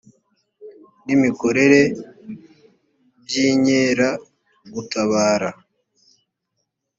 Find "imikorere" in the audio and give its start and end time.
1.15-1.81